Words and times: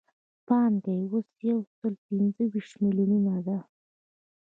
پانګه 0.47 0.91
یې 0.99 1.05
اوس 1.11 1.29
یو 1.49 1.59
سل 1.77 1.93
پنځه 2.07 2.43
ویشت 2.53 2.73
میلیونه 2.85 3.35
ده 3.47 3.57